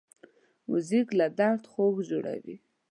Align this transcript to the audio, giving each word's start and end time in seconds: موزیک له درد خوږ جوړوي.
موزیک 0.69 1.07
له 1.19 1.27
درد 1.39 1.63
خوږ 1.71 1.95
جوړوي. 2.09 2.55